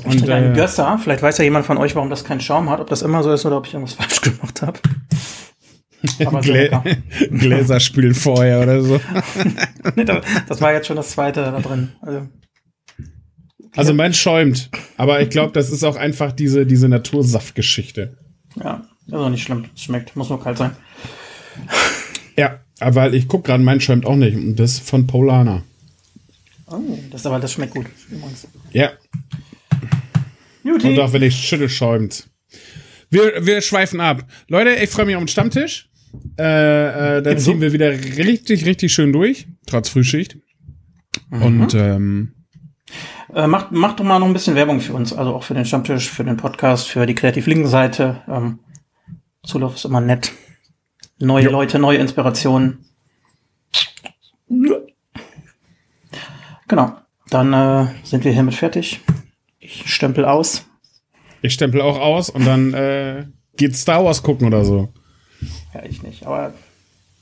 Ich 0.00 0.04
Und 0.04 0.18
trinke 0.18 0.34
einen 0.34 0.52
äh, 0.52 0.56
Gösser. 0.56 0.98
Vielleicht 1.02 1.22
weiß 1.22 1.38
ja 1.38 1.44
jemand 1.44 1.66
von 1.66 1.78
euch, 1.78 1.94
warum 1.94 2.10
das 2.10 2.24
keinen 2.24 2.40
Schaum 2.40 2.68
hat, 2.70 2.80
ob 2.80 2.88
das 2.88 3.02
immer 3.02 3.22
so 3.22 3.32
ist 3.32 3.46
oder 3.46 3.58
ob 3.58 3.66
ich 3.66 3.74
irgendwas 3.74 3.94
falsch 3.98 4.20
gemacht 4.20 4.62
habe. 4.62 4.78
Aber 6.24 6.40
Glä. 6.40 6.70
Gläser 7.30 7.80
spülen 7.80 8.14
vorher 8.14 8.62
oder 8.62 8.82
so. 8.82 9.00
Nee, 9.96 10.04
das, 10.04 10.24
das 10.46 10.60
war 10.60 10.72
jetzt 10.72 10.86
schon 10.86 10.96
das 10.96 11.10
zweite 11.10 11.42
da 11.42 11.58
drin. 11.60 11.92
Also, 12.02 12.28
Also 13.78 13.94
mein 13.94 14.12
schäumt. 14.12 14.70
Aber 14.96 15.22
ich 15.22 15.30
glaube, 15.30 15.52
das 15.52 15.70
ist 15.70 15.84
auch 15.84 15.94
einfach 15.94 16.32
diese, 16.32 16.66
diese 16.66 16.88
Natursaftgeschichte. 16.88 18.18
Ja, 18.56 18.84
also 19.08 19.28
nicht 19.28 19.44
schlimm. 19.44 19.66
Es 19.72 19.82
schmeckt, 19.84 20.16
muss 20.16 20.30
nur 20.30 20.42
kalt 20.42 20.58
sein. 20.58 20.72
Ja, 22.36 22.60
weil 22.80 23.14
ich 23.14 23.28
guck 23.28 23.44
gerade, 23.44 23.62
mein 23.62 23.80
schäumt 23.80 24.04
auch 24.04 24.16
nicht. 24.16 24.36
Und 24.36 24.56
das 24.56 24.72
ist 24.72 24.88
von 24.88 25.06
Polana. 25.06 25.62
Oh, 26.66 26.80
das 27.12 27.24
aber 27.24 27.38
das 27.38 27.52
schmeckt 27.52 27.74
gut. 27.74 27.86
Ja. 28.72 28.90
Juti. 30.64 30.88
Und 30.88 30.98
auch 30.98 31.12
wenn 31.12 31.22
ich 31.22 31.36
schüttel, 31.36 31.68
schäumt. 31.68 32.28
Wir, 33.10 33.46
wir 33.46 33.60
schweifen 33.60 34.00
ab. 34.00 34.24
Leute, 34.48 34.70
ich 34.74 34.90
freue 34.90 35.06
mich 35.06 35.14
auf 35.14 35.22
den 35.22 35.28
Stammtisch. 35.28 35.88
Äh, 36.36 37.18
äh, 37.18 37.22
da 37.22 37.36
ziehen 37.36 37.60
wir 37.60 37.72
wieder 37.72 37.90
richtig, 37.90 38.66
richtig 38.66 38.92
schön 38.92 39.12
durch. 39.12 39.46
Trotz 39.66 39.88
Frühschicht. 39.88 40.36
Und 41.30 41.74
ähm, 41.74 42.32
Äh, 43.34 43.46
macht, 43.46 43.72
macht 43.72 44.00
doch 44.00 44.04
mal 44.04 44.18
noch 44.18 44.26
ein 44.26 44.32
bisschen 44.32 44.54
Werbung 44.54 44.80
für 44.80 44.94
uns, 44.94 45.12
also 45.12 45.34
auch 45.34 45.42
für 45.42 45.54
den 45.54 45.64
Stammtisch, 45.64 46.08
für 46.10 46.24
den 46.24 46.36
Podcast, 46.36 46.88
für 46.88 47.04
die 47.06 47.14
Kreativ-Linken-Seite. 47.14 48.22
Ähm, 48.28 48.58
Zulauf 49.44 49.74
ist 49.76 49.84
immer 49.84 50.00
nett. 50.00 50.32
Neue 51.18 51.44
Jo. 51.44 51.50
Leute, 51.50 51.78
neue 51.78 51.98
Inspirationen. 51.98 52.84
Genau. 56.68 56.96
Dann 57.30 57.52
äh, 57.52 57.86
sind 58.04 58.24
wir 58.24 58.32
hiermit 58.32 58.54
fertig. 58.54 59.00
Ich 59.58 59.92
stempel 59.92 60.24
aus. 60.24 60.64
ich 61.42 61.52
stempel 61.54 61.80
auch 61.82 61.98
aus 61.98 62.30
und 62.30 62.46
dann 62.46 62.72
äh, 62.72 63.26
geht 63.56 63.76
Star 63.76 64.04
Wars 64.04 64.22
gucken 64.22 64.46
oder 64.46 64.64
so. 64.64 64.92
Ja, 65.74 65.84
ich 65.84 66.02
nicht, 66.02 66.24
aber 66.26 66.54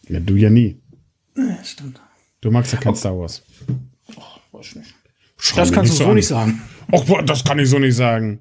Ja, 0.08 0.20
du 0.20 0.36
ja 0.36 0.48
nie. 0.50 0.80
stimmt. 1.64 2.00
Du 2.40 2.50
magst 2.50 2.72
ja 2.72 2.78
kein 2.78 2.94
Star 2.94 3.18
Wars. 3.18 3.42
Weiß 4.52 4.66
ich 4.66 4.76
nicht. 4.76 4.94
Schau 5.38 5.56
Das 5.56 5.72
kannst 5.72 5.92
du 5.92 5.96
so 6.04 6.08
an. 6.10 6.14
nicht 6.14 6.26
sagen. 6.28 6.62
Och, 6.92 7.04
das 7.24 7.44
kann 7.44 7.58
ich 7.58 7.68
so 7.68 7.78
nicht 7.78 7.96
sagen. 7.96 8.40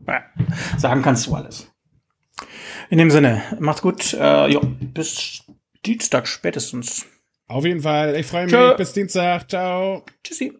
Sagen 0.77 1.01
kannst 1.01 1.27
du 1.27 1.35
alles. 1.35 1.71
In 2.89 2.97
dem 2.99 3.09
Sinne, 3.09 3.41
macht's 3.59 3.81
gut. 3.81 4.13
Äh, 4.13 4.47
jo, 4.51 4.61
bis 4.61 5.43
Dienstag 5.85 6.27
spätestens. 6.27 7.05
Auf 7.47 7.65
jeden 7.65 7.81
Fall. 7.81 8.15
Ich 8.15 8.25
freue 8.27 8.45
mich. 8.45 8.77
Bis 8.77 8.93
Dienstag. 8.93 9.49
Ciao. 9.49 10.03
Tschüssi. 10.23 10.53